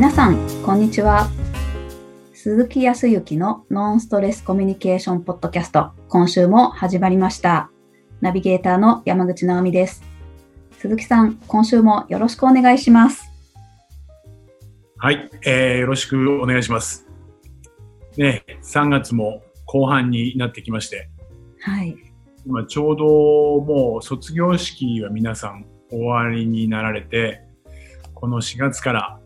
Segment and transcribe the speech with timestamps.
[0.00, 1.28] 皆さん、こんにちは。
[2.32, 7.70] 鈴木康之のノンストレスコミュニケーションポッドキャスト、今週も始まりました。
[8.22, 10.02] ナビゲーターの山口直美です。
[10.78, 13.30] 鈴木さん、今週もよろしくお願いします。
[14.96, 17.06] はい、えー、よろしくお願いします。
[18.16, 21.10] ね、3月も後半になってきまして、
[21.60, 21.94] はい。
[22.46, 27.42] 今ちょうどもう卒業式は皆さん終わりになられて、
[28.14, 29.19] この4月から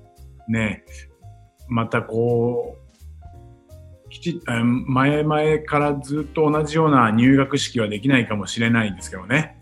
[0.48, 0.84] ね、
[1.68, 2.76] またこ
[4.06, 9.60] う、きちあ前々からずっと同じような入学式はできないかもしれないんですけどね。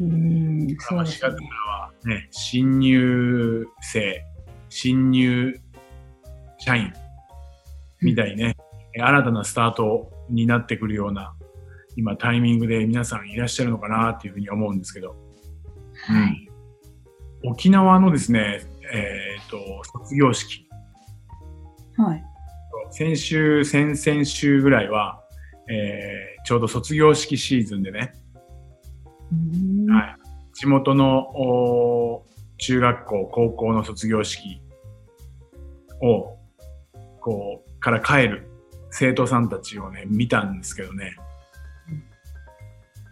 [0.00, 1.48] うーん、4月からそうですね。
[1.66, 4.22] はね、新入生、
[4.68, 5.58] 新入
[6.58, 6.92] 社員
[8.00, 8.56] みたいにね、
[8.94, 11.34] 新たなスタートになってくるような、
[11.96, 15.16] 今タイミングで皆さんいらっしゃるのかなっていうふうに思うんですけど、
[16.06, 16.42] はい。
[16.42, 16.48] うん
[17.44, 19.58] 沖縄のですね、えっ、と、
[20.00, 20.68] 卒業式、
[21.96, 22.24] はい。
[22.90, 25.22] 先週、先々週ぐらいは、
[25.68, 28.14] えーちょうど卒業式シーズンでね、
[29.90, 30.16] はい、
[30.54, 32.24] 地元のお
[32.56, 34.62] 中学校、高校の卒業式
[36.00, 36.38] を、
[37.20, 38.48] こう、から帰る
[38.90, 41.16] 生徒さんたちをね、見たんですけどね、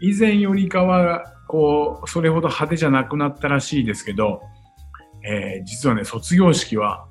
[0.01, 4.41] 以前よりかは、こう、それほど派手じゃなくなったらしいですけど、
[5.29, 7.07] えー実はね、卒業式は、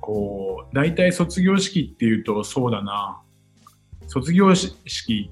[0.00, 3.20] こう、大体卒業式っていうと、そうだな、
[4.06, 5.30] 卒業式、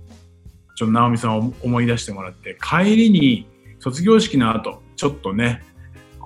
[0.77, 3.47] ちょっと直美さんを思い出してもらって、帰りに、
[3.79, 5.63] 卒業式の後、ちょっとね、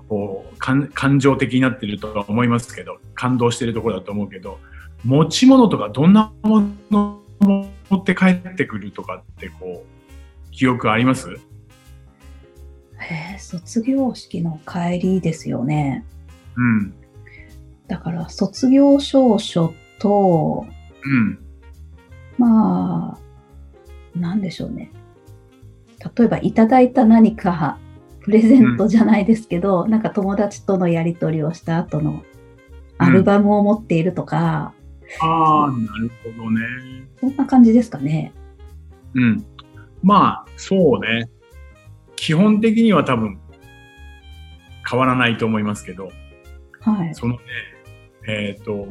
[0.09, 4.59] こう、感情的になってるとは思いますけど、感動してるところだと思うけど、
[5.05, 11.39] 持ち物とかどんなもの持って帰ってくるとかって、こう、記憶あります？
[13.03, 16.05] へえ卒業式の帰りですよね。
[16.57, 16.95] うん。
[17.89, 20.67] だから、卒業証書と、
[21.05, 21.39] うん。
[22.39, 23.19] ま
[24.15, 24.91] あ、なんでしょうね。
[26.17, 27.79] 例えば、いただいた何か、
[28.21, 32.23] プレゼントじゃないですけど、なんか友達とのやり取りをした後の
[32.99, 34.75] アルバムを持っているとか、
[35.21, 36.61] ああ、なるほどね。
[37.21, 38.33] そんな感じですかね。
[39.15, 39.45] うん。
[40.03, 41.29] まあ、そうね。
[42.23, 43.41] 基本的には多分、
[44.89, 46.13] 変わらないと思いますけど、
[46.79, 47.15] はい。
[47.17, 47.41] そのね、
[48.29, 48.87] えっ、と、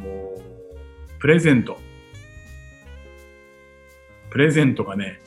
[1.17, 1.77] プレゼント。
[4.31, 5.21] プレゼントがね、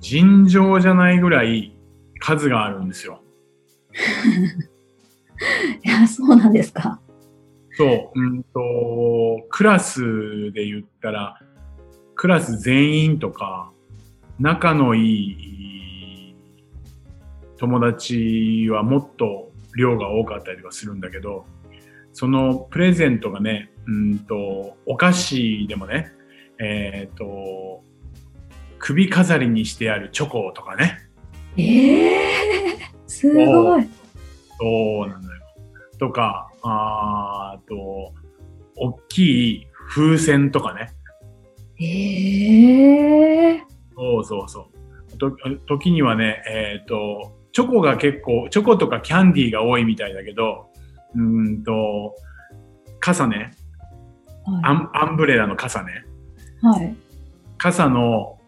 [0.00, 1.78] 尋常じゃないぐらい
[2.18, 3.22] 数があるんですよ。
[5.84, 7.00] いや、そうなんですか。
[7.76, 11.40] そう、うんと、クラスで言ったら、
[12.16, 13.70] クラス全員とか、
[14.40, 15.55] 仲のいい
[17.58, 21.46] 友達はもっと量が多かったりとかするんだけど、
[22.12, 26.12] そのプレゼントがね、うんと、お菓子でもね、
[26.58, 27.82] えっ、と、
[28.78, 30.98] 首飾りにしてあるチョコとかね、
[31.56, 33.88] ええすごい。
[34.58, 35.42] そうなんだよ。
[35.98, 38.14] とか、あと、
[38.76, 39.18] 大き
[39.52, 40.92] い風船とかね。
[41.78, 43.62] ええ
[43.94, 44.68] そうそうそ
[45.14, 45.18] う。
[45.18, 45.30] と
[45.66, 50.68] 時にはね、えっ、と、チョコが結構、チョコとかキャンディーが多いみたいだけど、
[51.14, 52.14] うーんと、
[53.00, 53.52] 傘ね、
[54.44, 56.04] アはンアンブレラの傘ね。
[56.62, 56.66] い。
[56.66, 56.94] はい。
[57.56, 58.38] 傘の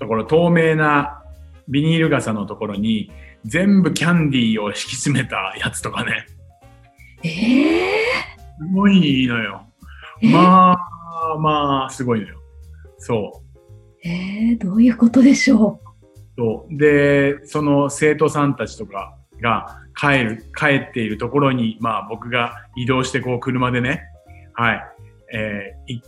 [0.00, 1.22] ところ、透明な
[1.68, 3.12] ビニール傘のところに、
[3.44, 6.26] 全部キャンディーを敷き詰めたやつとかね。
[7.22, 7.90] ええ
[8.58, 9.68] すごいのよ。
[10.20, 12.40] えまあ、まあ、すごいのよ。
[12.98, 13.44] そ
[14.04, 14.08] う。
[14.08, 15.80] えー、どういうことでしょ
[16.36, 16.76] そう。
[16.76, 24.02] で、その生徒さんたちとかが帰る、帰っているところに、まあ僕が移動してこう車でね、
[24.54, 24.82] はい、
[25.32, 26.02] えーい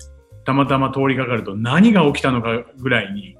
[0.44, 3.36] たまたま通りかかると何が起きたのかぐらいに、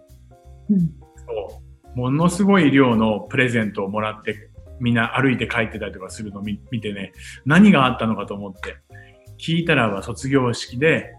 [0.68, 0.74] う。
[0.74, 0.90] うん。
[1.16, 1.62] そ
[1.94, 7.12] う、ものすごい量のプレゼントをもらって、みんな歩いて帰ってたりとかするのを見見てね、
[7.46, 8.76] 何があったのかと思って、
[9.38, 11.14] 聞いたらば卒業式で、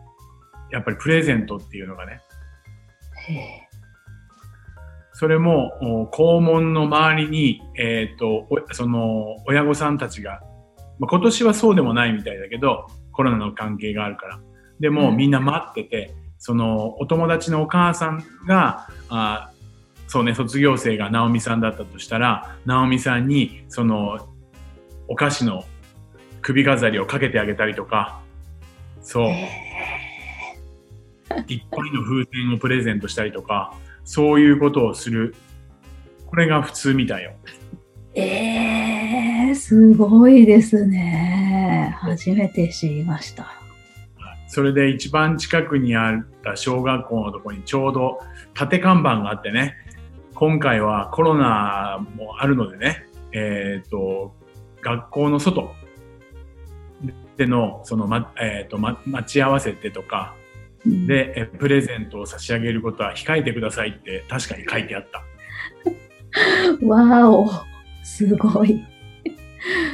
[0.71, 2.21] やっぱりプレゼントっていうのがね、
[5.19, 10.39] それも、お校門の周りに、えっ、と、おその、親御さんたちが、
[10.97, 14.39] まあ、今年はそうでもないみたいだけど、コロナの関係があるから。
[14.79, 19.51] でも、うんみんな待ってて、その、お友達のお母さんが、あ
[20.07, 24.29] そうね、卒業生が直美さんだったとしたら、直美さんに、その、
[25.09, 25.65] お菓子の
[26.41, 28.21] 首飾りをかけてあげたりとか、
[29.01, 29.27] そう。
[31.49, 33.73] いっぱいの風船をプレゼントしたりとか、
[34.11, 35.35] そういうことをする。
[36.25, 37.33] これが普通みたいよ。
[38.15, 41.95] えー、すごいですね。
[41.99, 43.45] 初めて知りました。
[44.47, 48.19] それで一番近くにあった小学校のところにちょうど
[48.55, 49.75] 縦看板があってね、
[50.33, 54.33] 今回はコロナもあるのでね、えっ、と、
[54.81, 55.75] 学校の外
[57.37, 60.48] での、その、ま、えっ、と、ま、待ち合わせてとか、うん
[60.85, 65.23] で、えプレゼントを差し上げることは控えてくださいって確かに書いてあった。
[66.85, 67.49] わーお、
[68.03, 68.85] すごい。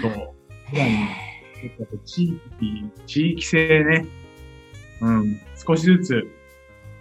[0.01, 0.35] そう。
[2.05, 4.05] 地域、地域性ね、
[5.01, 6.27] うん、少しずつ、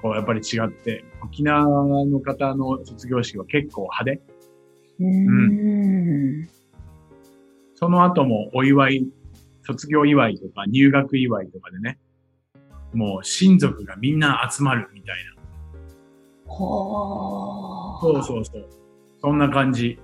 [0.00, 1.64] こう、やっぱり違って、沖縄
[2.06, 4.22] の方の卒業式は結構派手。
[5.00, 6.48] うーん。
[7.74, 9.08] その後もお祝い、
[9.62, 11.98] 卒業祝いとか入学祝いとかでね、
[12.94, 15.34] もう親族がみんな集まるみたいな。
[16.46, 18.68] ほそうそうそう。
[19.20, 19.98] そんな感じ。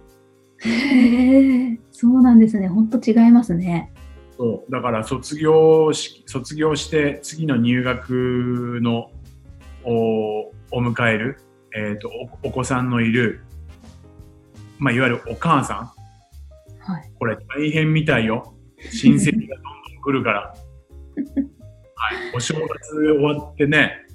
[0.64, 0.68] う。
[0.68, 2.68] へえ、そうなんですね。
[2.68, 3.92] ほんと違いますね。
[4.36, 4.72] そう。
[4.72, 9.10] だから卒業し、卒業して次の入学の
[9.84, 11.38] おお迎える、
[11.74, 12.08] えっ、と
[12.42, 13.40] お、お子さんのいる、
[14.78, 16.90] まあ、いわゆるお母さん。
[16.92, 17.12] はい。
[17.18, 18.54] これ大変みたいよ。
[18.90, 19.64] 親戚がどん
[19.94, 20.54] どん来るから。
[22.00, 22.32] はい。
[22.34, 24.06] お正月終わってね、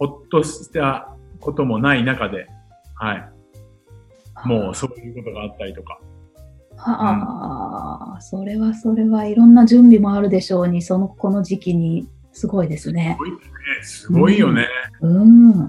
[0.00, 2.48] ほっとしたこともない中で、
[2.94, 3.28] はい。
[4.44, 6.00] もうそういうことがあったりとか。
[6.76, 13.18] はあ、それはそれはいろんな準備もあるでしょうに、そのこの時期にすごいですねす。
[13.18, 13.36] ごいね。
[13.82, 14.66] すごいよね。
[15.00, 15.60] うん。
[15.60, 15.66] や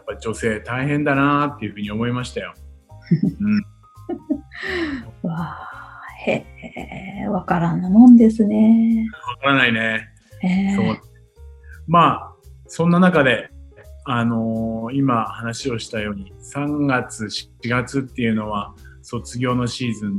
[0.00, 2.54] っぱ女性大変だなっていうふうに思いましたよ。
[3.40, 5.28] うん。
[5.28, 6.46] わあ、へ
[7.24, 9.08] え、わからんなもんですね。
[9.26, 10.08] わからないね。
[10.40, 11.00] へえそう。
[11.86, 12.32] まあ、
[12.66, 13.50] そんな中で、
[14.04, 20.18] あのー今話をしたように、3月、4月っていうのは、卒業のシーズン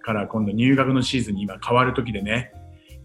[0.00, 2.52] から今度入学のシーズンに今変わる時でね、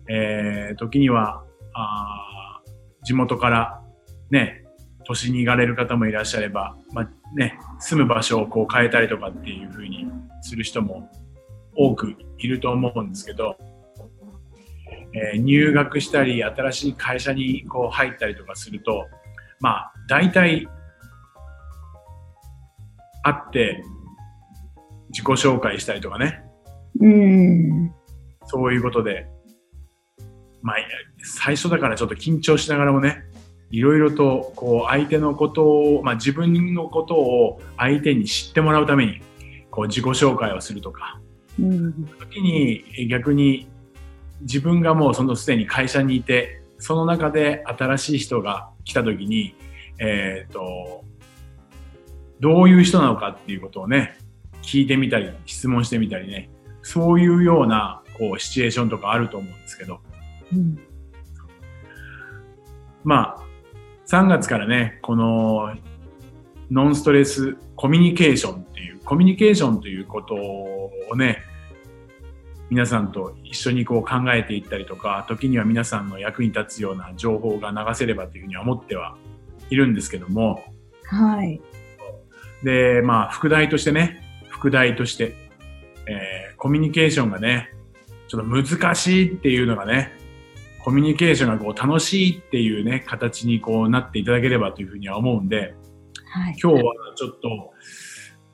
[0.08, 1.44] えー、時には、
[1.74, 2.72] あー
[3.04, 3.82] 地元から
[4.30, 4.64] ね、
[5.06, 10.08] 都市に行かれる方もいらっしゃれば、まあね、住む場所をこう変えたりとかっていう風に
[10.42, 11.10] する人も
[11.76, 13.58] 多くいると思うんですけど、
[15.14, 19.08] えー入学したり、新しい会社にこう入ったりとかすると、
[19.60, 20.68] まあ、大体、
[23.24, 23.84] 会って、
[25.10, 26.44] 自己紹介したりとかね、
[27.00, 27.94] うん。
[28.46, 29.28] そういうことで、
[30.62, 30.76] まあ、
[31.24, 33.24] 最初だからちょっと緊張しながらもね、
[33.72, 39.22] いろいろと、こう、相手のことを、まあ、自分のことを相手に知ってもらうために、
[39.70, 41.20] こう、自己紹介をするとか、
[41.60, 42.06] うん。
[42.20, 43.68] 時にえ逆に
[44.42, 49.56] 自分がもうそのすでに会社にいてその中で新しい人が来た時に
[50.00, 51.04] えっ、と
[52.40, 54.18] どういう人なのかっていうことをね
[54.64, 56.50] 聞いてみたり質問してみたりね
[56.82, 60.00] そういうようなこうシチュエーションとかあると思うんですけど
[60.52, 60.80] うん。
[63.04, 63.44] まあ
[64.08, 65.76] 3月からねこの
[66.72, 71.44] ノンストレスコミュニケーションっていうコミュニケーションということをね
[72.72, 79.18] 皆さんと一緒にこう考えていったりとか時には皆さんの役に立つような情報が流せればというふうには思っては
[79.70, 80.64] いるんですけども
[81.04, 81.62] はい。
[82.64, 85.36] でまあ副題としてね副題として、
[86.08, 87.74] えーコミュニケーションがね
[88.28, 90.12] ちょっと難しいっていうのがね
[90.84, 95.74] コミュニケーションがこう楽しいっていうね形にこうなっていただければというふうには思うんで
[96.32, 96.56] はい。
[96.62, 97.74] 今日はちょっと、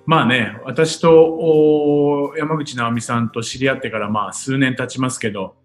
[0.07, 5.57] まあね、私とお山口直美さんと知り合ってからまあ数年経ちますけど、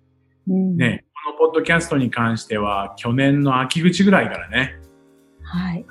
[0.49, 0.77] うん。
[0.77, 1.05] ね、
[1.39, 4.81] このポッドキャストに関しては去年の秋口ぐらいからね、
[5.45, 5.87] はい。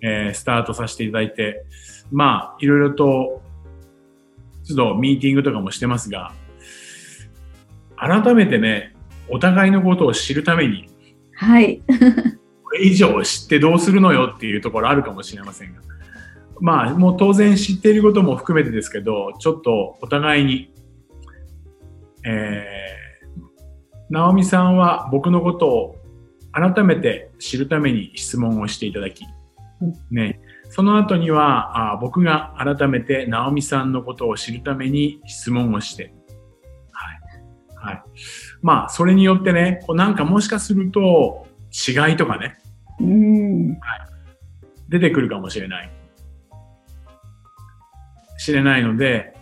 [0.00, 1.66] えースタートさせていただいて、
[2.10, 3.42] まあいろいろと
[4.66, 6.32] 都度ミーティングとかもしてますが、
[7.96, 8.96] 改めてね、
[9.28, 10.88] お互いのことを知るために、
[11.34, 11.82] はい。
[12.64, 15.82] これ以上知ってどうするのよっていうところあるかもしれませんが。
[16.60, 20.72] まあ、もう当然知っていることも含めてですけど、ちょっとお互いに、
[22.24, 25.96] えー、直美さんは僕のことを
[26.52, 29.24] 改めて知るために質問をしていただき
[29.80, 36.14] うん、ね、その後にはあ僕が改めて直美さんのことを知るために質問をして、
[36.92, 37.92] はい。
[37.92, 38.02] はい。
[38.62, 42.58] まあ、それによってね、こうなんかもしかすると違いとかね、
[43.00, 43.78] うん。
[44.88, 45.90] 出てくるかもしれない。
[48.46, 49.34] 知れないので、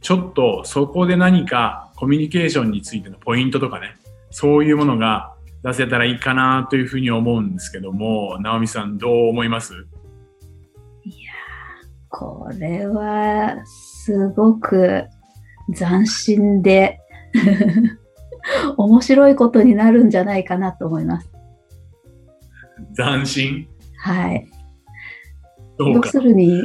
[0.00, 3.96] ちょっとそこで何かコミュニケーションについてのポイントとかね、
[4.30, 9.86] そういうものが出せたらいいかなというふうに思うんですけども、直美さんどう思います？
[12.08, 15.04] これは、すごく
[15.76, 16.98] 斬新で
[18.76, 21.30] 面白いことになるんじゃないかなと思います。
[22.96, 23.68] 斬新？
[23.98, 24.48] はい。
[25.78, 26.20] 要す。
[26.20, 26.60] るに、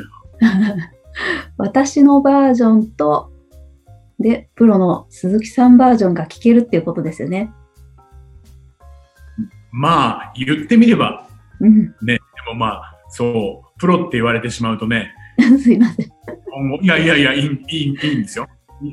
[1.57, 3.31] 私のバージョンと、
[4.19, 7.51] で、プロの鈴木さんバージョンが聞けるっていうことですよね。
[9.71, 11.27] まあ、言ってみれば、
[11.59, 11.87] うん。
[12.05, 15.13] でもまあ、そう、プロって言われてしまうとね、
[15.61, 16.05] すいません。
[16.81, 18.47] いやいやいや、いい、いい、いいんですよ。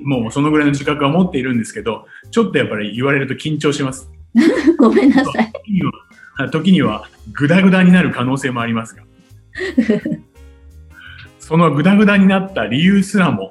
[0.04, 4.10] もうそのぐらいの自覚は持っているんですけど、ちょっとやっぱり言われると緊張します。
[4.78, 5.52] ごめんなさい。
[5.52, 9.02] 時には、時にはグダグダになる可能性もありますが、
[11.50, 13.50] そのグダグダになった理由すらも、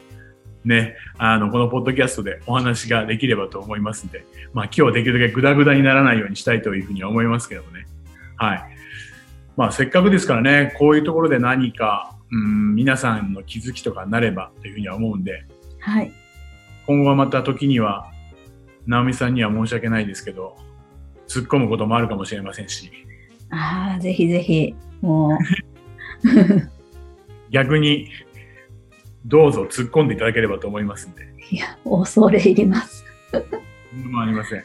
[0.64, 4.24] ね、あの、このポッドキャストでお話ができればと思いますんで、
[4.54, 7.84] まあ今日はできるだけグダグダにならないようにしたいというふうには思いますけどもね。
[8.36, 8.64] はい。
[9.54, 15.44] まあせっかくですからね、こういうところで何か、うん、皆さんの気づきとかになればというふうには思うんで、
[15.80, 16.10] はい。
[16.86, 18.10] 今後はまた時には、
[18.86, 20.56] 直美さんには申し訳ないですけど、
[21.28, 22.90] 突っ込むこともあるかもしれませんし、
[23.50, 25.36] ああ、ぜひぜひ、も
[26.24, 26.70] う、
[27.56, 28.10] 逆に
[29.24, 33.02] どうぞ突っ込んでいただければと思いますんで、いや、恐れ入ります。
[33.94, 34.64] もありません。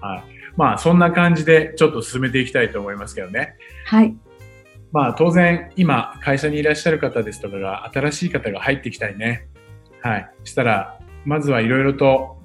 [0.00, 0.24] はい。
[0.56, 3.56] まあ、そんな感じでちょっと進めていきたいと思いますけどね。
[3.84, 4.16] はい。
[4.92, 9.46] まあ、当然、今、会社にいらっしゃる方ですとかが、新しい方が入ってきたりね。
[10.00, 10.30] はい。
[10.44, 12.38] したら、まずはいろいろと、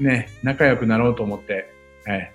[0.00, 1.70] ね、仲良くなろうと思って、
[2.06, 2.32] はい。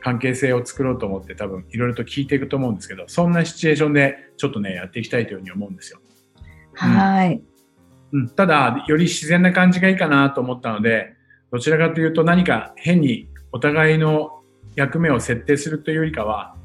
[0.00, 6.00] 関係性を作ろうと思って多分いろいろと聞いていくと思うんですけど、そんなシチュエーションでちょっとね、やっていきたいというふうに思うんですよ。
[6.74, 7.42] はい。
[8.12, 11.14] うん、ただ、より自然な感じがいいかなと思ったので、
[11.50, 14.42] どちらかというと何か変にお互いの
[14.76, 16.56] 役目を設定するというよりかは、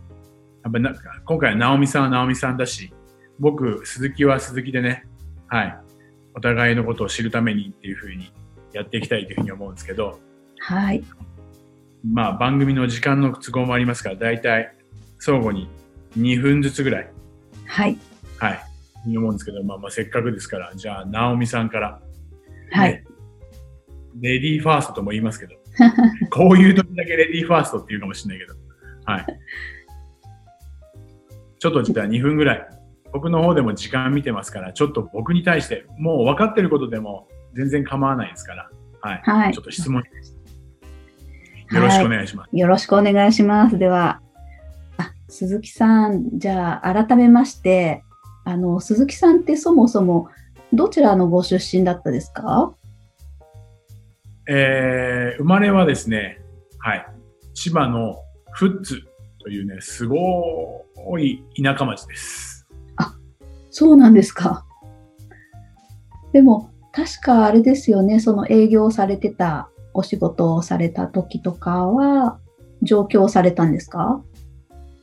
[0.64, 0.94] やっぱりな
[1.26, 2.94] 今回は直美さんは直美さんだし、
[3.40, 5.06] 僕、鈴木は鈴木でね、
[5.48, 5.80] はい、
[6.36, 8.32] お互いのことを知るためにっていうふうに
[8.74, 10.20] やっていきたいというふうに思うんですけど、
[10.60, 11.04] はい。
[12.04, 14.74] まあ番組の時間の都合もありますから、だいたい
[15.20, 15.70] 相互に
[16.18, 17.12] 2分ずつぐらい、
[17.66, 17.98] はい。
[18.38, 18.60] はい、
[19.10, 22.02] に思うんですけど、まあまあせっかくですから、じゃあ直美さんから、
[22.72, 22.94] はい。
[22.94, 23.04] ね
[24.22, 25.56] レディーファーストとも言いますけど、
[26.30, 28.60] こういう時だけレディーファーストって言うかもしれないけど、
[29.06, 29.26] はい。
[31.60, 32.70] ちょっとじゃあ2分ぐらい、
[33.14, 38.70] 僕の方でも時間見てますから、ちょっと僕に対して、もう分かってることでも全然構わないですから、
[39.02, 39.22] はい。
[39.24, 40.02] はいちょっと質問、
[41.72, 42.50] よろしくお願いします。
[42.58, 43.78] よろしくお願いします。
[43.78, 44.22] では、
[44.98, 48.04] あ鈴木さん、じゃあ改めまして、
[48.50, 50.30] あの、鈴木さんってそもそも
[50.74, 52.74] どちらのご出身だったですか？
[54.48, 56.42] えー生まれはですね、
[56.80, 57.06] はい、
[57.54, 58.16] 千葉の
[58.58, 59.02] 富津
[59.42, 60.86] というね、すご
[61.20, 62.68] い田舎町です。
[63.72, 64.66] そうなんですか。
[66.34, 72.40] でも、確かあれですよね、その営業されてたお仕事をされた時とかは、
[72.82, 74.24] 上京されたんですか？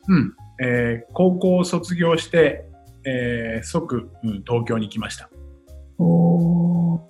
[0.09, 0.35] うん。
[0.61, 2.66] えー高校を卒業して、
[3.07, 5.31] えー即、うん、東京に来ました。
[5.99, 7.01] おー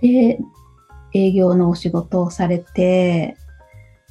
[0.00, 0.38] で、
[1.12, 3.36] 営業のお仕事をされて、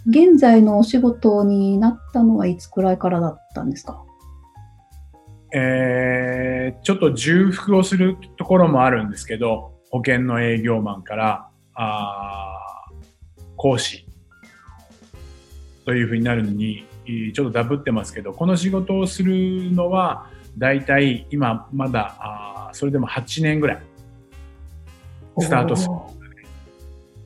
[0.07, 4.03] 現在のお仕事になったのはいつくらいからだったんですか？
[5.53, 14.05] えーちょっと重複をするところもあるんですけど、保険の営業マンから、あー講師
[15.85, 16.85] というふうになるのに、い
[17.33, 23.81] ちょっとダブってますけど、この仕事をするのは、だいたい今まだ、あーそれでも8年ぐらい。
[25.39, 25.93] スタートする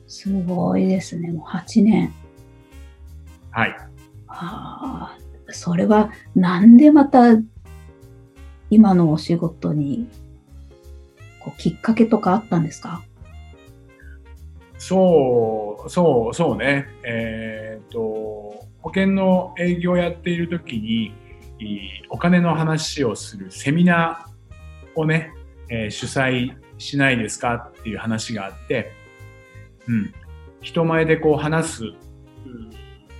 [0.06, 2.12] すごいですね、もう8年。
[3.50, 3.76] はい。
[4.28, 7.36] ああ、それはなんでまた
[8.70, 10.08] 今のお仕事に
[11.40, 13.02] こうきっかけとかあったんですか？
[14.78, 16.86] そう、そう、そうね。
[17.04, 21.14] えっ、と、保険の営業をやっているときに、
[22.10, 25.32] お金の話をするセミナーをね、
[25.70, 28.92] えー主催しないですかっていう話があって、
[29.88, 30.12] うん。
[30.60, 31.82] 人前でこう話す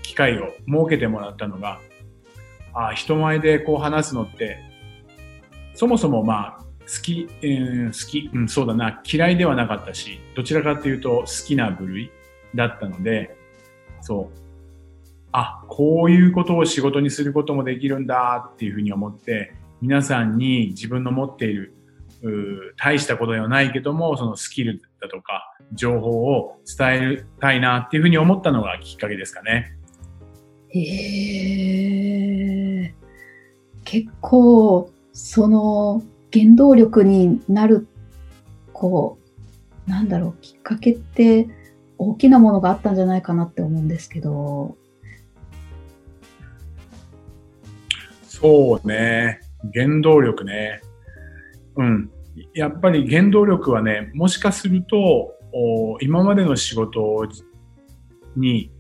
[0.03, 1.81] 機会を設けてもらったのが、
[2.75, 4.59] あ人前でこう話すのって、
[5.75, 12.11] そもそもまあ、好き、うん、好き、うん、そうだな、嫌いではなかったし、どちらかっていうと好きな部類
[12.55, 13.35] だったので、
[14.03, 14.44] そう。
[15.37, 21.75] あ、こういうことを仕事にすることもできるんだっていうふうに思って、皆さんに自分の持っている、
[22.77, 29.77] 大したことではないけども、そのスキルだとか、情報を伝えたいなっていうふうに思ったのがきっかけですかね。
[30.69, 30.81] へ
[32.85, 32.95] え。
[33.83, 37.89] 結構その原動力になる
[38.73, 39.19] こ
[39.89, 41.49] うなんだろう、きっかけって
[41.99, 44.77] 大きなものがあったんじゃないかなって思うんですけど。
[48.35, 49.39] そうね。
[49.73, 50.81] 原動力ね。
[51.77, 52.11] うん。
[52.53, 55.33] やっぱり原動力はね、もしかすると、
[56.01, 57.29] 今までの仕事
[58.35, 58.73] に、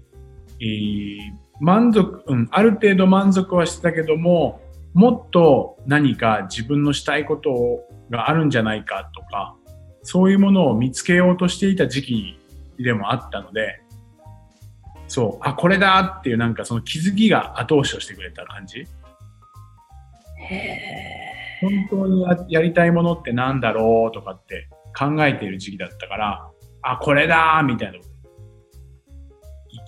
[0.60, 1.18] えー、
[1.60, 4.60] 満足、うん、ある程度満足はしてたけども、
[4.92, 9.54] もっと何か自分のしたいことがあるんじゃないかとか、
[10.02, 12.38] そういうものを見つけようとしていた時期
[12.82, 13.80] でもあったので、
[15.06, 18.84] そう、あ、これだっていうなんかその気づきが後押しをしてくれた感じ。
[21.60, 26.50] 本当にやりたいものってなんだろうとかって考えている時期だったから、
[26.82, 27.98] あ、これだみたいな。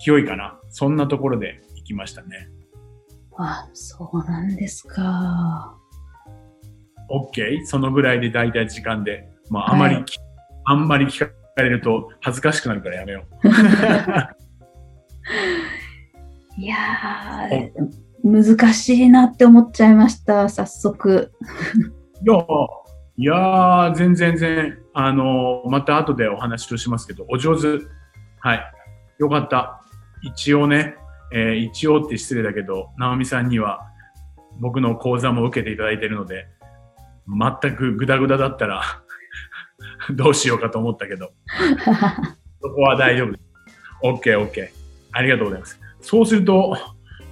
[0.03, 0.59] 勢いかな。
[0.69, 2.49] そんなところで行きましたね。
[3.37, 5.75] あ、そうなんですか。
[7.09, 7.65] OK?
[7.65, 9.29] そのぐらいで大体時間で。
[9.49, 10.05] まあ、あまり、はい、
[10.65, 13.47] あんまり聞かれると恥ずかしくなるからやめよう。
[16.59, 17.71] いやー、
[18.23, 21.31] 難しいなって思っちゃいました、早速。
[22.23, 22.45] いや、
[23.17, 27.85] いや全然全然、あのまた後でお話をしますけど、お上手。
[28.39, 28.73] はい。
[29.19, 29.81] よかった。
[30.21, 30.95] 一応ね、
[31.31, 33.87] えー、一応って失礼だけど、直美さんには
[34.59, 36.47] 僕の講座も受けていただいているので、
[37.27, 38.81] 全くグダグダだったら
[40.11, 41.31] どうしようかと思ったけど、
[42.61, 43.47] そこは大丈夫。
[44.03, 44.69] OK、OK。
[45.11, 45.79] ありがとうございます。
[46.01, 46.77] そうすると、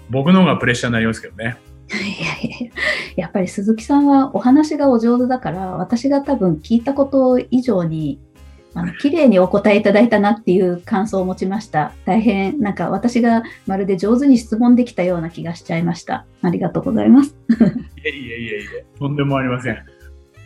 [0.10, 1.58] 僕の方がプレッシャーになりますけどね。
[1.92, 2.72] いやいや
[3.16, 8.20] やっぱり鈴木さんはお話がお上手だから、私が多分聞いたこと以上に
[8.74, 11.94] あの綺麗にお答えいただいたなっていう感想を持ちました。
[12.06, 16.26] 大変なんか私がまるで上手に質問できたような気がしちゃいました。
[16.42, 17.36] ありがとうございます。
[17.50, 19.78] いえいえいえいえ、とんでもありません。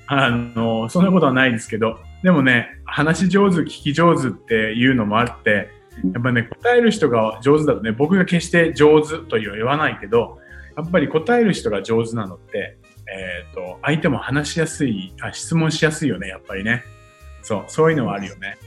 [0.05, 5.69] あの、そんなことはないですけど、でもね、話上手、聞き上手っていうのもあって、
[6.13, 10.39] やっぱね、答える人が上手だとね、僕が決して上手とは言わないけど、
[10.77, 12.77] やっぱり答える人が上手なのって、
[13.11, 16.83] えっ、ー、と、相手も話しやすいあ、質問しやすいよね、やっぱりね。
[17.41, 18.57] そう、そういうのはあるよね。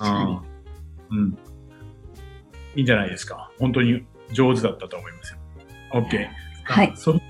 [0.00, 1.18] うん。
[1.18, 1.38] うん。
[2.74, 3.50] いいんじゃないですか。
[3.58, 5.38] 本当に上手だったと思いますよ。
[5.92, 6.28] OK。
[6.64, 6.92] はい。
[6.94, 7.20] そ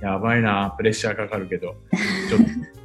[0.00, 1.76] やばいな、プレッシャーかかるけど。
[2.28, 2.46] ちょっと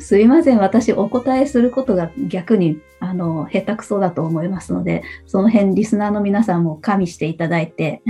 [0.00, 0.58] すいません。
[0.58, 8.02] 私、お答えすることが逆に、あの、下手くそだと思いますので、その辺、リスナーの皆さんも加味していただいて、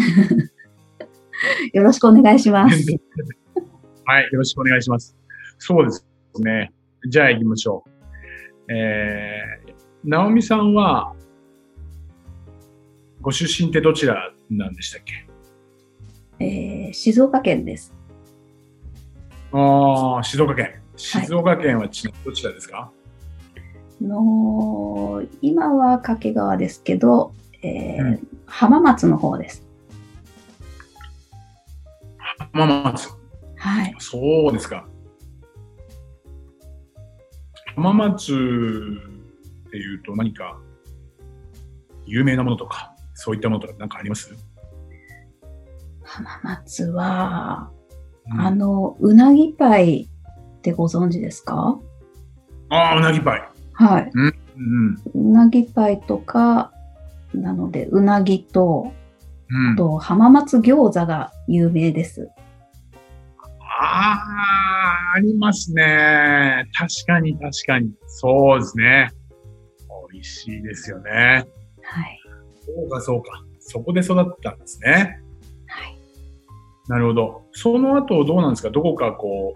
[1.72, 2.77] よろしくお願いします。
[4.05, 5.16] はい、よろしくお願いします。
[5.59, 6.07] そうです
[6.40, 6.72] ね。
[7.09, 8.72] じゃあ行きましょう。
[8.72, 9.74] えー、
[10.05, 11.14] 直美さんは、
[13.20, 15.27] ご出身ってどちらなんでしたっけ？
[16.40, 17.94] えー、静岡県です。
[19.53, 20.84] ああ、静岡県。
[20.97, 22.91] 静岡県はち、はい、どちらですか？
[24.01, 29.67] の今は掛川ですけど、えー、うん、浜松の方です。
[32.53, 33.11] 浜松。
[33.57, 33.95] はい。
[33.99, 34.87] そうですか。
[37.75, 40.59] 浜松っていうと何か
[42.07, 44.33] 有名なものとか、そういったものとか何かあります？
[46.03, 47.71] 浜松は、
[48.27, 50.09] うん、あの、うなぎパイ
[50.64, 51.79] ってご存知ですか？
[52.70, 53.42] ああ、うなぎパイ。
[53.74, 54.11] はい。
[54.14, 54.35] うん、
[55.14, 56.72] うん、うなぎパイとか、
[57.35, 58.90] なので、うなぎと、
[59.50, 62.31] うん、あと、浜松餃子が有名です。
[63.61, 64.16] あ
[65.12, 66.66] あ、ありますね。
[66.72, 67.90] 確かに確かに。
[68.07, 69.11] そうですね。
[70.12, 71.44] 美味しいですよね。
[71.83, 72.20] はい。
[72.64, 73.44] そうかそうか。
[73.61, 75.20] そこで育ったんですね。
[76.88, 76.99] はい。
[76.99, 77.42] なるほど。
[77.53, 78.70] その後どうなんですか？
[78.70, 79.55] どこかこ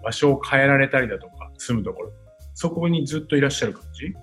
[0.00, 2.12] う、場所を変えられたりだとか、住むところ。
[2.54, 4.14] そこにずっといらっしゃる感じ？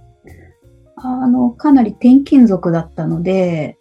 [0.95, 3.77] あの、かなり転勤族だったので、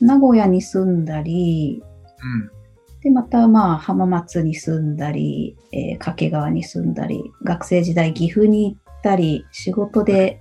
[0.00, 10.40] うん、名古屋に住んだり、うん、で、またまあ浜松に住んだり、えー、掛川に住んだり、学生時代岐阜に行ったり、仕事で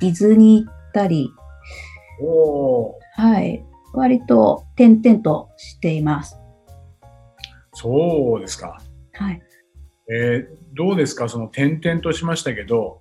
[0.00, 1.30] 伊豆に行ったり、
[3.16, 3.64] はい。
[3.92, 6.38] 割と点々としています。
[7.74, 8.80] そうですか。
[9.12, 9.42] はい。
[10.10, 11.28] えー、どうですか？
[11.28, 13.00] その点々としましたけど、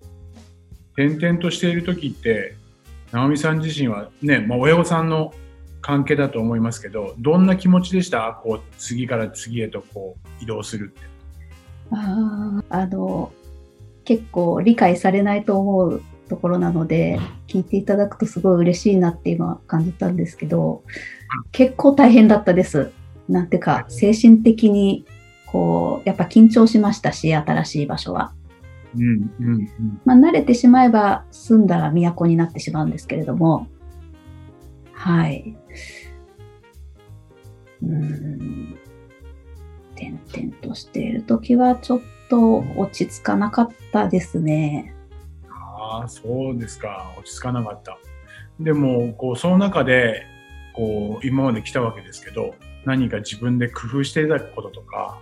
[0.95, 2.55] 点々としている時って、
[3.11, 5.33] 直美さん自身はね、まあ、親御さんの
[5.81, 8.39] 関係だと思いますけど、どんな気持ちでした？
[8.43, 11.01] こう、次から次へとこう、移動するって。
[11.91, 13.33] ああ、あの、
[14.05, 20.81] 結構理解されないと思うところなので、聞いていただくとすごい嬉しいなって今感じたんですけど、
[21.51, 22.91] 結構大変だったです。
[23.27, 25.05] なんていうか、精神的に、
[25.45, 28.31] こう、やっぱ緊張しましたし、新しい場所は。
[28.95, 30.01] うんうんうん。
[30.05, 33.67] まあ、慣れてしまえば住んだら都になってしまうんですけれども、
[34.93, 35.57] はい。
[37.83, 38.77] うーん。
[39.95, 44.95] 点々としているときはちょっと落ち着かなかったですね。
[45.91, 47.13] ああ、そうですか。
[47.17, 47.97] 落ち着かなかった。
[48.59, 50.25] でも、こう、その中で、
[50.73, 55.19] こう、今まで来たわけですけど、何か自分で工夫していたこととか、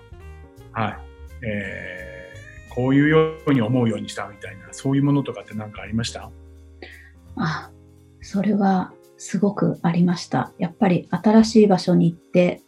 [0.71, 0.97] はい。
[1.41, 6.29] えー、こういうように思うようにしたみたいな、そういうものとかって何かありました？
[7.35, 7.71] あ、
[8.21, 10.53] それはすごくありました。
[10.59, 12.61] やっぱり新しい場所に行って、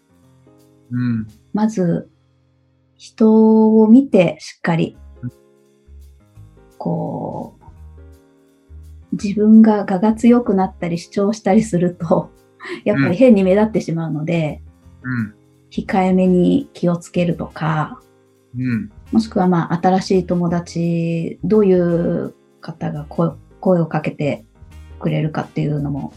[0.90, 1.28] うん。
[1.54, 2.10] まず
[2.98, 5.32] 人を見てしっかりうん、
[6.78, 7.61] こう、
[9.14, 12.32] 自分が我が強くなったり主張したりすると、
[12.86, 14.62] やっぱり変に目立ってしまうので、
[15.04, 15.34] うん。
[15.70, 18.02] 控えめに気をつけるとか、
[18.58, 18.92] うん。
[19.12, 24.46] もしくはまあ新しい友達、どういう方が声声をかけて
[25.00, 26.14] くれるかっていうのも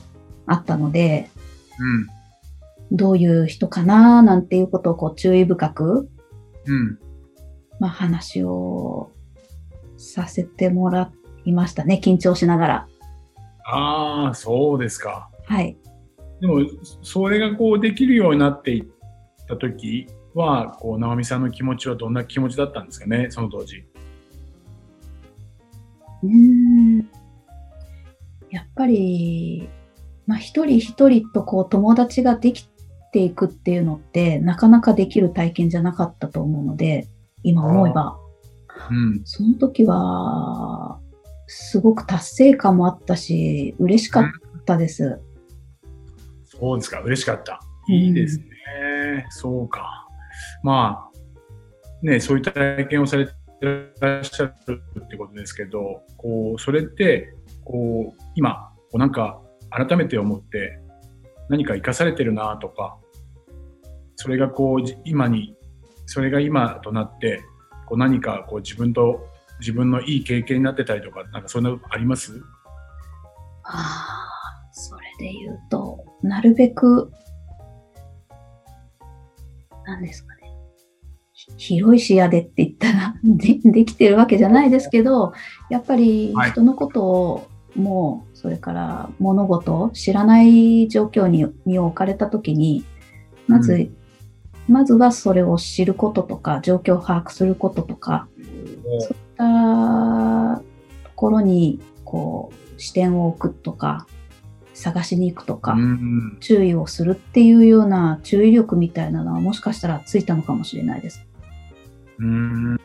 [0.46, 1.30] あったので、
[1.78, 2.96] うん。
[2.96, 6.09] どういう人かななんていうことをこう注意深く、
[6.66, 6.98] うん。
[7.80, 9.11] まあ、話を
[9.96, 11.12] させてもら
[11.44, 12.00] いましたね。
[12.02, 12.88] 緊張しながら。
[13.66, 15.30] ああ、そうですか。
[15.46, 15.76] はい。
[16.40, 16.61] でも、
[17.02, 18.87] それがこうできるようになっていっ
[19.48, 23.85] た時は、こう、直美さんの気持ちはどんな気持ちだったんですかね、その当時。
[26.22, 27.09] うーん。
[28.50, 29.68] やっぱり、
[30.26, 32.68] まあ、一人一人とこう友達ができ
[33.12, 37.09] ていくっていうのって、なかなかできる体験じゃなかったと思うので、
[37.42, 38.18] 今思えば。
[38.90, 39.22] うん。
[39.24, 40.73] その時は、
[41.46, 44.24] すごく達成感もあったし、嬉しかっ
[44.64, 45.20] たです。
[46.44, 47.61] そうですか、嬉しかった。
[47.62, 49.26] うんいいですね。
[49.30, 50.09] そうか。
[50.62, 53.33] まあ、ね、そういった体験をされて
[54.00, 60.78] らっしゃるってことですけど、こう、それって、こう、今、こうなんか、改めて思って、
[61.48, 62.96] 何か生かされてるなとか、
[64.16, 65.57] それがこう、じ今に、
[66.07, 67.42] それが今となって、
[67.87, 69.26] こう何かこう自分と、
[69.64, 72.44] 自分のいい経験になってたりとか、なんかそんなのあります？
[73.64, 77.11] ああ、それで言うと、なるべく、
[79.87, 80.42] 何ですかね。
[81.33, 85.33] ひ広い視野でって言ったら でできてるわけじゃないですけど、
[85.70, 86.50] やっぱりはい。
[86.50, 92.85] 人のことをもう、それから物事を知らない状況に身を置かれたときに、
[93.48, 93.90] まず、う
[94.72, 98.29] まずはそれを知ることとか、状況を把握することとか、
[99.00, 104.07] そったところにこう視点を置くとか
[104.74, 111.24] 探しに行くとか、うん注意をするっていうような注意力みたいなのはもしかしたらついたのかもしれないです。
[112.18, 112.80] うーん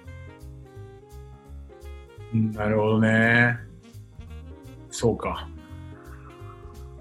[2.34, 3.58] うんなるほどね。
[4.91, 5.50] そうか。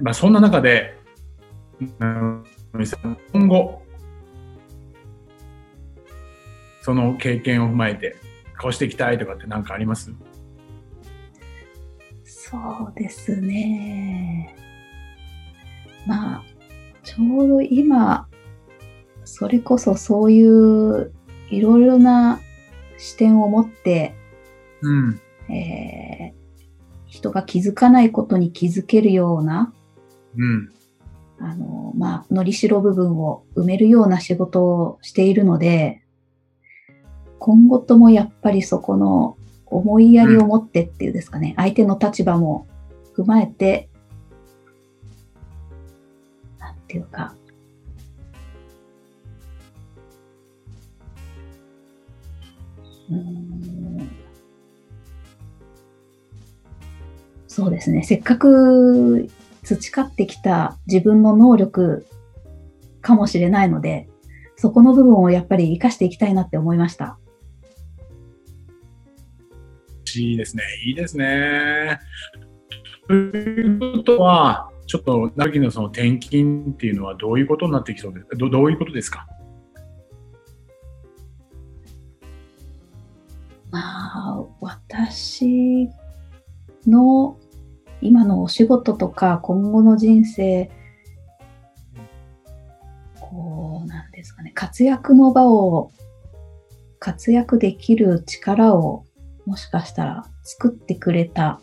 [0.00, 0.96] まあそんな中で、
[2.00, 2.44] うん
[3.32, 3.82] 今後、
[6.82, 8.16] その経験を踏まえて、
[8.60, 10.12] こうしていきたいとかって何かあります？
[12.24, 14.54] そうですね。
[16.06, 16.44] まあ、
[17.04, 18.26] ちょうど今、
[19.24, 21.12] それこそそういう
[21.50, 22.40] いろいろな
[22.96, 24.14] 視点を持って、
[24.82, 25.20] うん。
[25.48, 26.38] えー
[27.10, 29.72] 人が気づかないことに気づけるような、
[30.36, 30.70] うん。
[31.40, 36.02] あの、まあ、のりしろ部分を埋めるような仕事をしているので、
[37.38, 42.66] 今後ともやっぱりそこの思いやりを持ってっていうですかね、相手の立場も
[43.16, 43.88] 踏まえて、
[46.58, 47.34] なんていうか、
[53.10, 54.08] うーん
[57.46, 58.04] そうですね。
[58.04, 59.28] せっかく
[59.64, 62.06] 培ってきた自分の能力
[63.00, 64.08] かもしれないので、
[64.56, 67.18] そこの部分をやっぱり活かしていきたいなって思いました。
[70.16, 70.62] いいですね。
[70.86, 71.98] いいですね。
[73.06, 79.26] ということは、ちょっと、なきのその転勤っていうのはどういうことになってきそうですどどういうことですか？
[83.70, 83.80] ま
[84.40, 85.88] あ、私
[86.86, 87.38] の
[88.00, 90.70] 今のお仕事とか今後の人生、
[93.20, 95.92] こう、なんですかね、活躍の場を、
[96.98, 99.04] 活躍できる力を
[99.48, 101.60] もしかしたら作ってくれた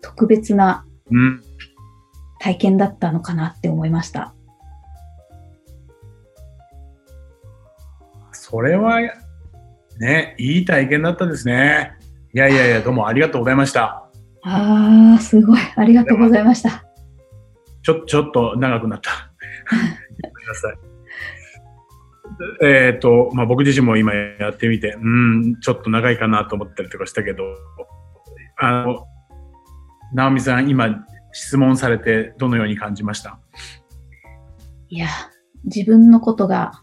[0.00, 1.42] 特別なうん。
[2.38, 4.34] 体験だったのかなって思いました。
[8.32, 9.00] それは、
[9.98, 11.94] ね、いい体験だったですね。
[12.34, 14.08] いやいやいや、どうもありがとうございました。
[14.42, 15.58] ああ、すごい。
[15.74, 16.84] ありがとうございました。
[17.82, 19.10] ちょ、ちょっと長くなった。
[20.22, 20.93] ごめんなさい。
[22.62, 27.42] えっ、と、まあ、僕自身も今やってみて、うん、ちょっと長いかなと思ったりとかしたけど、
[28.58, 29.06] あの、
[30.14, 33.38] 直美さん、今質問されてどのように感じました？
[34.88, 35.08] いや、
[35.64, 36.82] 自分のことが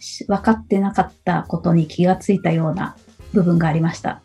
[0.00, 2.96] し分かってなかったことに気がついたような
[3.32, 4.22] 部分がありました。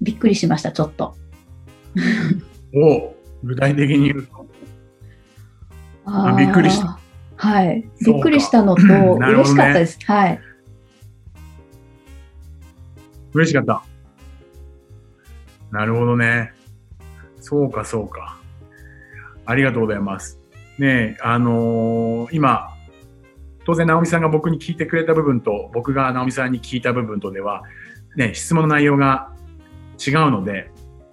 [0.00, 1.16] びっくりしました、ちょっと。
[2.74, 4.46] お具体的に言うと。
[6.04, 6.97] あーびっくりした。
[7.38, 7.88] はい。
[8.04, 9.98] びっくりしたのと、嬉しかったです。
[10.04, 10.40] はい。
[13.32, 13.82] 嬉しかった。
[15.70, 16.52] なるほどね。
[17.40, 18.38] そうか、そうか。
[19.46, 20.40] ありがとうございます。
[20.78, 22.68] ねえ、あのー今、
[23.64, 27.62] 当然、直美さんが僕に聞いてくれた部分と、僕が直美さんに聞いた部分とでは、
[28.16, 29.32] ね、質問の内容が
[30.04, 30.70] 違うので、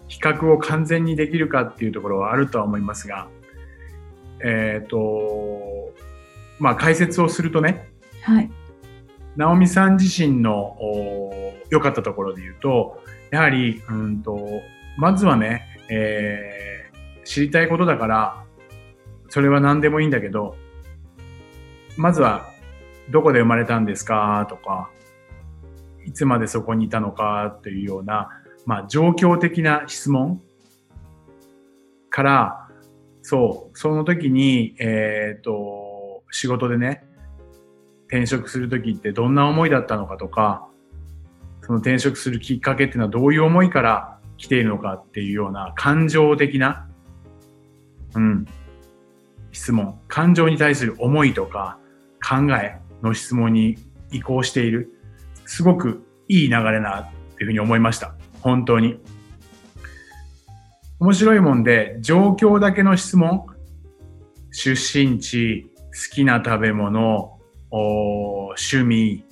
[0.07, 3.27] 比較を完全にできるかっていうところはあるとは思いますが、
[4.43, 5.93] えっ、と、
[6.59, 7.89] まあ、解説をするとね、
[8.23, 8.49] はい。
[9.35, 14.39] 直美さん自身のお良かったところで言うと、やはり、うんと、
[14.97, 16.65] まずはね、えー
[17.27, 18.43] 知りたいことだから、
[19.29, 20.55] それは何でもいいんだけど、
[21.97, 22.51] まずは、
[23.09, 24.45] どこで生まれたんですか？
[24.47, 24.91] とか、
[26.05, 27.59] いつまでそこにいたのか？
[27.63, 28.29] というような、
[28.67, 30.39] まあ、状況的な質問
[32.11, 32.69] から、
[33.23, 35.84] そう、その時に、えっ、と、
[36.35, 37.05] 仕事でね、
[38.07, 40.67] 転職するときってどんな思いだったのかとか、
[41.61, 46.89] その転職するきっかけっていうのはどういう思いから来ているのかっていうような感情的な、
[48.15, 48.45] うん、
[49.53, 49.97] 質問。
[50.09, 51.77] 感情に対する思いとか
[52.21, 53.77] 考えの質問に
[54.11, 54.91] 移行している。
[55.45, 58.13] すごくいい流れなっていうふうに思いました。
[58.41, 58.99] 本当に。
[60.99, 63.45] 面白いもんで、状況だけの質問、
[64.51, 67.39] 出身地、好きな食べ物、
[67.71, 69.25] お趣味、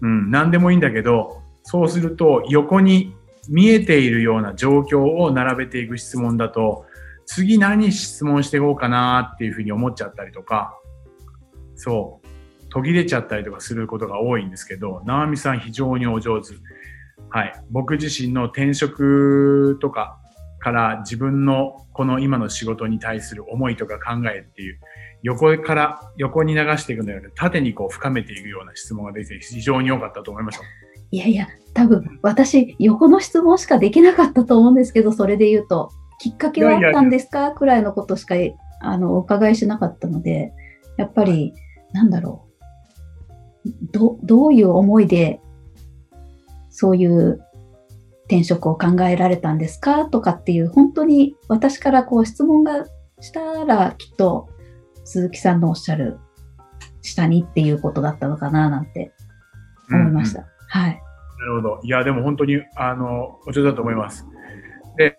[0.00, 3.14] うん、何でもいいんだけど、そうすると横に
[3.50, 6.86] 見えているような状況を並べていく質問だと、
[7.26, 10.74] 次何質問していこうかなっていうふうに思っちゃったりとか、
[11.76, 12.26] そう、
[12.70, 16.54] 途切れちゃったりとかすることが多いんですけど、直美さん非常にお上手。
[17.28, 17.52] はい。
[17.70, 20.18] 僕自身の転職とか
[20.60, 24.80] から自分のこの今の仕事に対する思いとか考えっていう
[25.24, 30.64] 横から横に流していくのより縦にこう深めていくような質問が出て非常に良かったと思いました。
[31.10, 37.52] いやいや、多分私、横の質問しかできなかったと思うんですけど、それで言うと、きっかけはあったんですか？
[37.52, 38.34] くらいのことしか
[38.82, 40.52] あのお伺いしなかったので、
[40.98, 41.54] やっぱり、
[41.92, 42.46] なんだろ
[43.64, 43.70] う。
[43.92, 45.40] どどういう思いで、
[46.68, 47.40] そういう
[48.24, 50.04] 転職を考えられたんですか？
[50.06, 52.84] とかっていう、本当に私からこう質問が
[53.20, 54.48] したら、きっと
[55.04, 56.18] 鈴木さんのおっしゃる
[57.02, 59.12] 下にっていうことだったのかななんて
[59.90, 60.40] 思いました。
[60.40, 61.00] うんうんはい。
[61.38, 61.80] なるほど。
[61.84, 64.26] いや、でも本当に、あの、お上手だと思います。
[64.96, 65.16] で、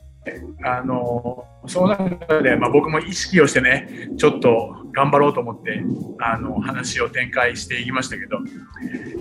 [0.65, 5.81] あの、その中で、まあ、僕も意識をしてね、ちょっと頑張ろうと思って、
[6.19, 8.39] あの、話を展開していきましたけど、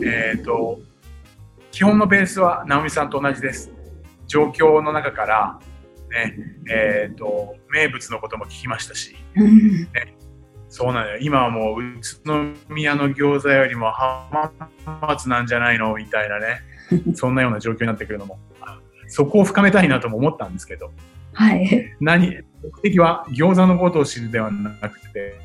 [0.05, 0.81] えっ、と、
[1.71, 3.71] 基本のベースは直美さんと同じです。
[4.27, 5.61] 状況の中から、
[6.11, 6.37] ね、
[6.69, 9.89] えっ、と、名物のことも聞きましたし、うん
[10.77, 11.19] そうなのよ。
[11.21, 14.51] 今はもう宇都宮の餃子よりも浜
[15.03, 15.95] 松なんじゃないの？
[15.95, 16.63] みたいなね。
[17.15, 18.41] そんなような状況になってくるのも。
[19.07, 20.91] そこを深めたいなとも思ったんですけど、
[21.33, 21.95] はい。
[22.01, 25.37] 何、目的は餃子のことを知るではなくて、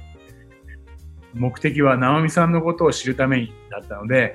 [1.35, 4.33] 目的は直美さんのことを知るためにだったので、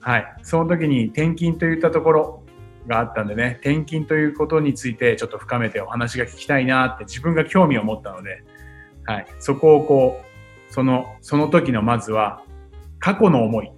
[0.00, 0.36] はい。
[0.42, 2.42] その時に転勤といったところ
[2.88, 8.42] があったんでね、転勤ということについてちょっと深めてお話が聞きたいなって自分が興味を持ったので、
[9.08, 9.26] はい。
[9.38, 12.42] そこをこう、その、その時のまずは、
[12.98, 13.72] 過去の思い。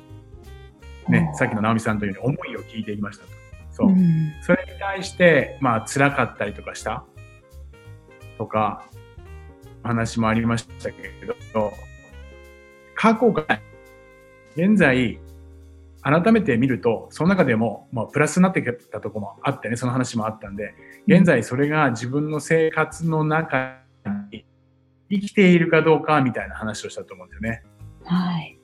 [1.08, 3.30] ね、さっきの直美さんというように思いを聞いていきましたと。
[3.70, 3.92] そうう。
[3.92, 7.04] んそれに対して、まあ、辛かったりとかした？
[8.38, 8.84] とか、
[9.84, 11.12] 話もありましたけれ
[11.54, 11.72] ど、
[12.96, 13.46] 過去が、
[14.56, 15.20] 現在、
[16.02, 20.74] 改めて見ると、その中でも、まあ、プラスになってきたところもあってね、その話もあったんで、
[21.06, 23.78] 現在それが自分の生活の中
[24.32, 24.44] に
[25.10, 27.62] 生きているかどうかみたいな話をしたと思うんですよね。
[28.04, 28.60] はい。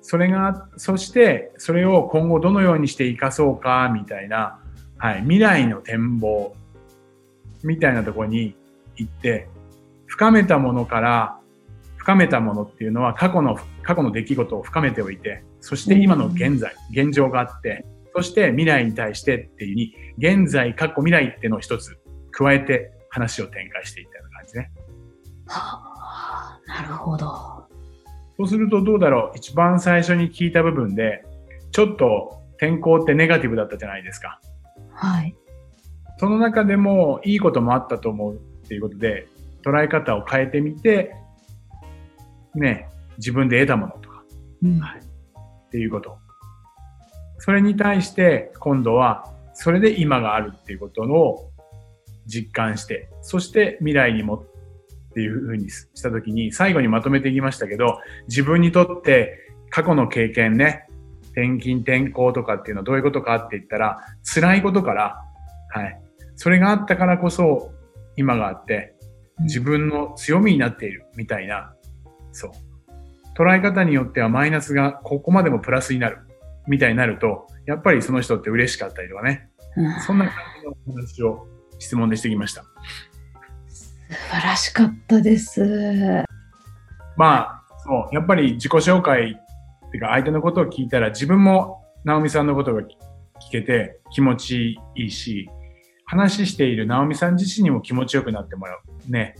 [0.00, 4.60] それが、そして、それを今後どのようにして生かそうか、みたいな、
[4.98, 6.54] はい、未来の展望、
[7.62, 8.54] みたいなところに
[8.96, 9.48] 行って、
[10.06, 11.38] 深めたものから、
[11.96, 21.98] 深めたものっていうのは過去の、過去の出来事を深めておいて、そして今の現在、現状があって、そして未来に対してっていうに、現在、過去、未来っていうのを一つ
[22.36, 24.72] 加えて話を展開していったような感じね。
[25.46, 27.26] はあ、なるほど。
[28.36, 29.38] そうするとどうだろう？
[29.38, 31.24] 一番最初に聞いた部分で、
[31.70, 34.40] ちょっと天候ってネガティブだったじゃないですか。
[34.92, 35.36] はい。
[36.18, 39.28] その中でもいいこともあったと思うっていうことで、
[39.64, 41.14] 捉え方を変えてみて、
[42.54, 44.24] ね、自分で得たものとか、
[44.62, 46.18] うん、はい、っていうこと。
[47.38, 51.50] それに対して今度はそれで今があるっていうことを
[52.26, 59.38] 実感して、そして未来にもっていうふうにしたときに最後にまとめていきましたけど、自分にとって
[59.70, 60.86] 過去の経験ね、
[61.32, 65.20] 転勤転校とかっていうのはどういうことかって言ったら、辛いことから、
[65.70, 66.00] はい。
[66.36, 67.72] それがあったからこそ
[68.16, 68.94] 今があって、
[69.40, 71.74] 自分の強みになっているみたいな、
[72.32, 72.50] そう。
[73.36, 76.18] 捉え方によってはマイナスがここまでもプラスになる
[76.68, 79.48] みたいになると、やっぱりその人って嬉しかったりとかね。
[80.06, 82.64] そんな感じの話を質問でしてきました。
[83.68, 83.94] 素
[84.30, 86.24] 晴らしかったです。
[87.16, 89.32] まあ、そう、やっぱり自己紹介
[89.86, 92.86] っていうか相手のことを聞いたら自分も直美さんのことが聞
[93.50, 95.48] けて気持ちいいし、
[96.06, 99.10] 話している直美さん自身にも気持ちよくなってもらう。
[99.10, 99.34] ね。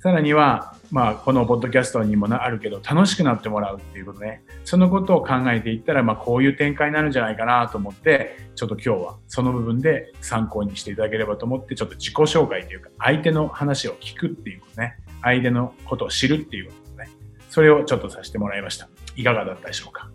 [0.00, 4.42] さらには、まあ、このポッドキャストにもあるけど、楽しくなってもらうっていうことね。
[4.64, 14.96] そのことを考えていったら、まあ、こういう展開になるんじゃないかなと思って、ちょっと今日はその部分で参考にしていただければと思って、ちょっと自己紹介というか、相手の話を聞くっていうことね。
[15.20, 17.08] 相手のことを知るっていうことね。
[17.50, 18.88] それをちょっとさせてもらいました。
[19.16, 20.10] いかがだったでしょうか？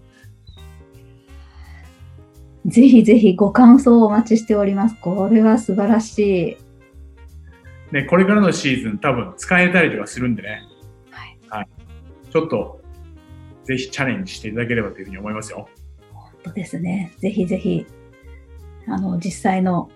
[2.65, 4.96] ぜひぜひご感想をお待ちしております。
[5.02, 6.62] これは素晴らしい。
[7.93, 10.63] ね、これからのシーズン多分使えたりとかするんでね。
[11.12, 11.38] はい。
[11.47, 11.67] はい。
[12.32, 12.82] ちょっと、
[13.65, 15.69] ぜひチャレンジしていただければというふうに思いますよ。
[16.12, 17.13] 本当ですね。
[17.19, 17.86] ぜひぜひ、
[18.88, 19.91] あの、実際の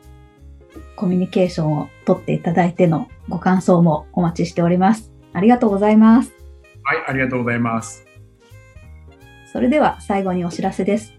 [0.95, 5.11] コミュニケーションをとっていただいてのご感想もお待ちしております。
[5.33, 6.31] ありがとうございます。
[6.83, 8.05] はい、ありがとうございます。
[9.51, 11.13] それでは最後にお知らせです。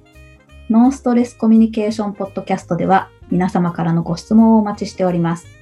[0.71, 5.58] ノンストレスコミュニケーションポッドキャストでは皆様からのご質問をお待ちしております。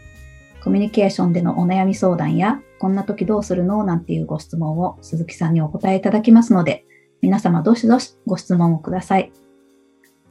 [0.66, 3.85] コミュニケーションでのお悩み相談や、こんな時どうするの？
[3.85, 6.85] なんていうご質問を鈴木さんにお答えいただきますので、
[7.22, 9.31] 皆様どしどしご質問をください。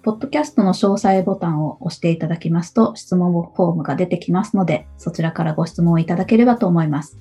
[0.04, 7.18] ポッドキャストの詳細ボタンを押していただきますと、質問フォームが出てきますので、そちらからご質問をいただければと思います。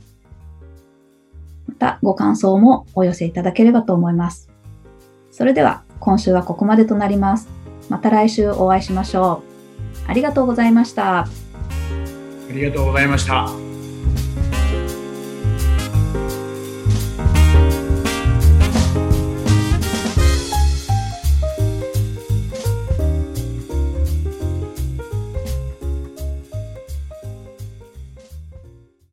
[1.68, 4.50] また、ご感想もお寄せいただければと思います。
[5.30, 7.48] それでは、今週はここまでとなります。
[7.88, 9.44] また来週お会いしましょ
[10.08, 10.10] う。
[10.10, 11.28] ありがとうございました。
[12.54, 13.73] ありがとうございました。